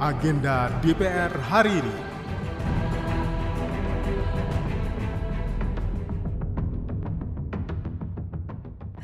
agenda 0.00 0.72
DPR 0.80 1.28
hari 1.44 1.76
ini. 1.76 1.96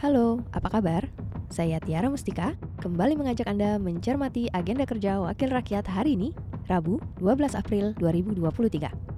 Halo, 0.01 0.41
apa 0.57 0.73
kabar? 0.73 1.05
Saya 1.53 1.77
Tiara 1.85 2.09
Mustika, 2.09 2.57
kembali 2.81 3.13
mengajak 3.13 3.45
Anda 3.45 3.77
mencermati 3.77 4.49
agenda 4.57 4.89
kerja 4.89 5.21
Wakil 5.21 5.53
Rakyat 5.53 5.85
hari 5.85 6.17
ini, 6.17 6.33
Rabu 6.65 6.97
12 7.21 7.53
April 7.53 7.93
2023. 8.01 9.16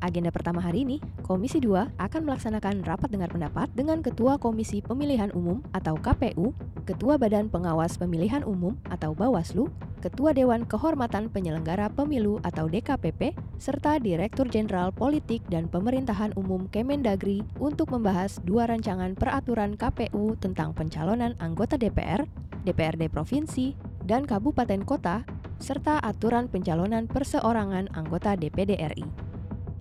Agenda 0.00 0.32
pertama 0.32 0.64
hari 0.64 0.88
ini, 0.88 0.96
Komisi 1.20 1.60
2 1.60 2.00
akan 2.00 2.22
melaksanakan 2.24 2.88
rapat 2.88 3.12
dengar 3.12 3.28
pendapat 3.28 3.68
dengan 3.76 4.00
Ketua 4.00 4.40
Komisi 4.40 4.80
Pemilihan 4.80 5.28
Umum 5.36 5.60
atau 5.76 5.92
KPU, 6.00 6.56
Ketua 6.88 7.20
Badan 7.20 7.52
Pengawas 7.52 8.00
Pemilihan 8.00 8.40
Umum 8.48 8.80
atau 8.88 9.12
Bawaslu, 9.12 9.68
Ketua 10.00 10.32
Dewan 10.32 10.64
Kehormatan 10.64 11.28
Penyelenggara 11.28 11.92
Pemilu 11.92 12.40
atau 12.40 12.64
DKPP, 12.64 13.36
serta 13.60 14.00
Direktur 14.00 14.48
Jenderal 14.48 14.88
Politik 14.88 15.44
dan 15.52 15.68
Pemerintahan 15.68 16.32
Umum 16.32 16.64
Kemendagri 16.72 17.44
untuk 17.60 17.92
membahas 17.92 18.40
dua 18.40 18.72
rancangan 18.72 19.12
peraturan 19.12 19.76
KPU 19.76 20.32
tentang 20.40 20.72
pencalonan 20.72 21.36
anggota 21.44 21.76
DPR, 21.76 22.24
DPRD 22.64 23.12
Provinsi, 23.12 23.76
dan 24.08 24.24
Kabupaten 24.24 24.80
Kota, 24.80 25.28
serta 25.60 26.00
aturan 26.00 26.48
pencalonan 26.48 27.04
perseorangan 27.04 27.92
anggota 27.92 28.32
DPD 28.32 28.80
RI. 28.80 29.29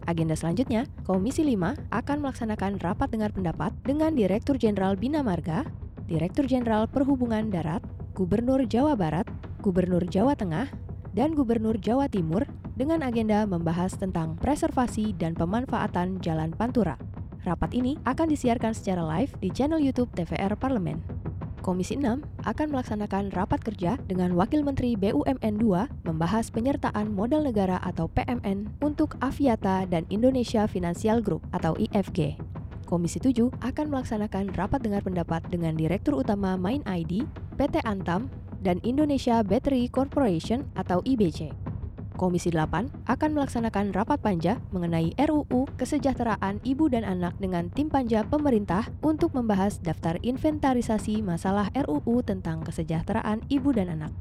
Agenda 0.08 0.38
selanjutnya, 0.38 0.88
Komisi 1.04 1.44
5 1.44 1.90
akan 1.92 2.18
melaksanakan 2.24 2.80
rapat 2.80 3.10
dengar 3.12 3.36
pendapat 3.36 3.76
dengan 3.84 4.16
Direktur 4.16 4.56
Jenderal 4.56 4.96
Bina 4.96 5.20
Marga, 5.26 5.68
Direktur 6.08 6.48
Jenderal 6.48 6.88
Perhubungan 6.88 7.52
Darat, 7.52 7.84
Gubernur 8.16 8.64
Jawa 8.66 8.96
Barat, 8.96 9.28
Gubernur 9.60 10.08
Jawa 10.08 10.34
Tengah, 10.34 10.72
dan 11.12 11.36
Gubernur 11.36 11.76
Jawa 11.78 12.08
Timur 12.08 12.46
dengan 12.80 13.04
agenda 13.04 13.44
membahas 13.44 13.92
tentang 14.00 14.40
preservasi 14.40 15.12
dan 15.20 15.36
pemanfaatan 15.36 16.24
Jalan 16.24 16.56
Pantura. 16.56 16.96
Rapat 17.44 17.76
ini 17.76 18.00
akan 18.04 18.28
disiarkan 18.32 18.72
secara 18.76 19.04
live 19.04 19.32
di 19.40 19.52
channel 19.52 19.80
YouTube 19.80 20.12
TVR 20.16 20.56
Parlemen. 20.56 21.19
Komisi 21.60 22.00
6 22.00 22.24
akan 22.48 22.68
melaksanakan 22.72 23.36
rapat 23.36 23.60
kerja 23.62 24.00
dengan 24.08 24.34
Wakil 24.34 24.64
Menteri 24.64 24.96
BUMN 24.96 25.60
2 25.60 26.08
membahas 26.08 26.48
penyertaan 26.50 27.12
modal 27.12 27.44
negara 27.44 27.78
atau 27.84 28.08
PMN 28.08 28.80
untuk 28.80 29.20
Aviata 29.20 29.84
dan 29.86 30.08
Indonesia 30.08 30.66
Financial 30.66 31.20
Group 31.20 31.44
atau 31.52 31.76
IFG. 31.76 32.40
Komisi 32.88 33.22
7 33.22 33.54
akan 33.62 33.86
melaksanakan 33.94 34.56
rapat 34.58 34.82
dengar 34.82 35.06
pendapat 35.06 35.46
dengan 35.52 35.78
Direktur 35.78 36.18
Utama 36.18 36.58
Main 36.58 36.82
ID, 36.90 37.28
PT 37.54 37.86
Antam, 37.86 38.34
dan 38.66 38.82
Indonesia 38.82 39.46
Battery 39.46 39.88
Corporation 39.94 40.66
atau 40.74 41.06
IBC. 41.06 41.69
Komisi 42.20 42.52
8 42.52 43.08
akan 43.08 43.30
melaksanakan 43.32 43.96
rapat 43.96 44.20
panja 44.20 44.60
mengenai 44.76 45.16
RUU 45.16 45.72
Kesejahteraan 45.80 46.60
Ibu 46.68 46.92
dan 46.92 47.08
Anak 47.08 47.40
dengan 47.40 47.72
tim 47.72 47.88
panja 47.88 48.28
pemerintah 48.28 48.92
untuk 49.00 49.32
membahas 49.32 49.80
daftar 49.80 50.20
inventarisasi 50.20 51.24
masalah 51.24 51.72
RUU 51.72 52.20
tentang 52.20 52.60
kesejahteraan 52.68 53.48
ibu 53.48 53.72
dan 53.72 53.96
anak. 53.96 54.12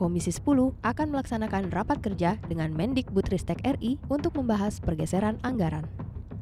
Komisi 0.00 0.32
10 0.32 0.80
akan 0.80 1.06
melaksanakan 1.12 1.68
rapat 1.68 2.00
kerja 2.00 2.40
dengan 2.48 2.72
Mendikbudristek 2.72 3.60
RI 3.68 4.00
untuk 4.08 4.40
membahas 4.40 4.80
pergeseran 4.80 5.36
anggaran. 5.44 5.84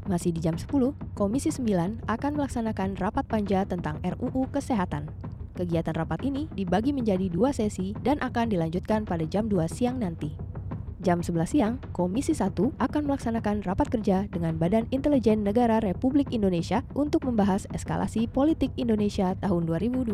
Masih 0.06 0.30
di 0.30 0.38
jam 0.38 0.54
10, 0.54 0.94
Komisi 1.18 1.50
9 1.50 2.06
akan 2.06 2.32
melaksanakan 2.38 2.94
rapat 3.02 3.26
panja 3.26 3.66
tentang 3.66 3.98
RUU 4.06 4.46
Kesehatan. 4.54 5.10
Kegiatan 5.58 5.98
rapat 5.98 6.22
ini 6.22 6.46
dibagi 6.54 6.94
menjadi 6.94 7.26
dua 7.26 7.50
sesi 7.50 7.98
dan 8.06 8.22
akan 8.22 8.46
dilanjutkan 8.46 9.02
pada 9.02 9.26
jam 9.26 9.50
2 9.50 9.66
siang 9.66 9.98
nanti. 9.98 10.47
Jam 10.98 11.22
11 11.22 11.46
siang, 11.46 11.74
Komisi 11.94 12.34
1 12.34 12.74
akan 12.74 13.02
melaksanakan 13.06 13.62
rapat 13.62 13.86
kerja 13.86 14.26
dengan 14.34 14.58
Badan 14.58 14.90
Intelijen 14.90 15.46
Negara 15.46 15.78
Republik 15.78 16.34
Indonesia 16.34 16.82
untuk 16.98 17.22
membahas 17.22 17.70
eskalasi 17.70 18.26
politik 18.26 18.74
Indonesia 18.74 19.38
tahun 19.38 19.70
2022 19.70 20.10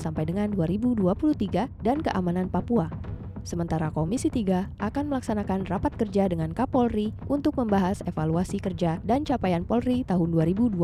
sampai 0.00 0.24
dengan 0.24 0.48
2023 0.56 1.68
dan 1.84 2.00
keamanan 2.00 2.48
Papua. 2.48 2.88
Sementara 3.44 3.92
Komisi 3.92 4.32
3 4.32 4.80
akan 4.80 5.04
melaksanakan 5.12 5.68
rapat 5.68 5.92
kerja 6.00 6.24
dengan 6.32 6.56
Kapolri 6.56 7.12
untuk 7.28 7.60
membahas 7.60 8.00
evaluasi 8.08 8.56
kerja 8.56 9.04
dan 9.04 9.28
capaian 9.28 9.60
Polri 9.68 10.08
tahun 10.08 10.32
2022 10.32 10.80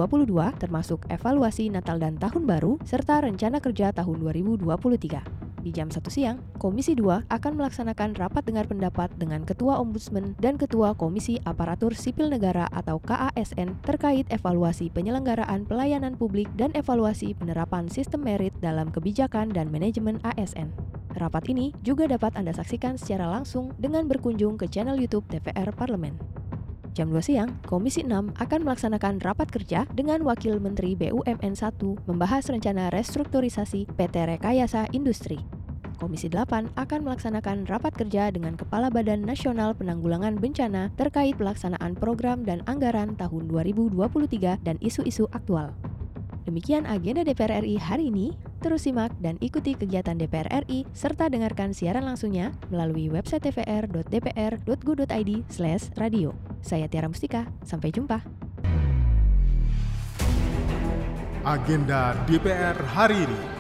termasuk 0.61 1.09
evaluasi 1.09 1.73
Natal 1.73 1.97
dan 1.97 2.21
Tahun 2.21 2.45
Baru 2.45 2.77
serta 2.85 3.25
rencana 3.25 3.57
kerja 3.65 3.97
tahun 3.97 4.21
2023. 4.21 5.50
Di 5.61 5.77
jam 5.77 5.93
1 5.93 6.01
siang, 6.09 6.41
Komisi 6.57 6.97
2 6.97 7.29
akan 7.29 7.53
melaksanakan 7.61 8.17
rapat 8.17 8.49
dengar 8.49 8.65
pendapat 8.65 9.13
dengan 9.21 9.45
Ketua 9.45 9.77
Ombudsman 9.77 10.33
dan 10.41 10.57
Ketua 10.57 10.97
Komisi 10.97 11.37
Aparatur 11.45 11.93
Sipil 11.93 12.33
Negara 12.33 12.65
atau 12.73 12.97
KASN 12.97 13.77
terkait 13.85 14.25
evaluasi 14.33 14.89
penyelenggaraan 14.89 15.69
pelayanan 15.69 16.17
publik 16.17 16.49
dan 16.57 16.73
evaluasi 16.73 17.37
penerapan 17.37 17.93
sistem 17.93 18.25
merit 18.25 18.57
dalam 18.65 18.89
kebijakan 18.89 19.53
dan 19.53 19.69
manajemen 19.69 20.17
ASN. 20.25 20.73
Rapat 21.13 21.53
ini 21.53 21.77
juga 21.85 22.09
dapat 22.09 22.41
Anda 22.41 22.57
saksikan 22.57 22.97
secara 22.97 23.29
langsung 23.29 23.77
dengan 23.77 24.09
berkunjung 24.09 24.57
ke 24.57 24.65
channel 24.65 24.97
YouTube 24.97 25.29
DPR 25.29 25.69
Parlemen. 25.77 26.40
Jam 27.01 27.09
2 27.17 27.25
siang, 27.25 27.57
Komisi 27.65 28.05
6 28.05 28.37
akan 28.37 28.61
melaksanakan 28.61 29.25
rapat 29.25 29.49
kerja 29.49 29.89
dengan 29.97 30.21
Wakil 30.21 30.61
Menteri 30.61 30.93
BUMN 30.93 31.57
1 31.57 31.81
membahas 32.05 32.45
rencana 32.53 32.93
restrukturisasi 32.93 33.89
PT 33.97 34.29
Rekayasa 34.29 34.85
Industri. 34.93 35.41
Komisi 35.97 36.29
8 36.29 36.77
akan 36.77 37.01
melaksanakan 37.01 37.65
rapat 37.73 37.97
kerja 37.97 38.29
dengan 38.29 38.53
Kepala 38.53 38.93
Badan 38.93 39.25
Nasional 39.25 39.73
Penanggulangan 39.73 40.37
Bencana 40.37 40.93
terkait 41.01 41.41
pelaksanaan 41.41 41.97
program 41.97 42.45
dan 42.45 42.61
anggaran 42.69 43.17
tahun 43.17 43.49
2023 43.49 44.61
dan 44.61 44.77
isu-isu 44.85 45.25
aktual. 45.33 45.73
Demikian 46.45 46.85
agenda 46.85 47.25
DPR 47.25 47.65
RI 47.65 47.81
hari 47.81 48.13
ini. 48.13 48.37
Terus 48.61 48.85
simak 48.85 49.17
dan 49.25 49.41
ikuti 49.41 49.73
kegiatan 49.73 50.21
DPR 50.21 50.69
RI 50.69 50.85
serta 50.93 51.33
dengarkan 51.33 51.73
siaran 51.73 52.05
langsungnya 52.05 52.53
melalui 52.69 53.09
website 53.09 53.49
tvr.dpr.go.id 53.49 55.31
radio. 55.97 56.37
Saya 56.61 56.85
Tiara 56.85 57.09
Mustika, 57.09 57.49
sampai 57.65 57.89
jumpa. 57.89 58.21
Agenda 61.41 62.13
DPR 62.29 62.77
hari 62.93 63.25
ini. 63.25 63.60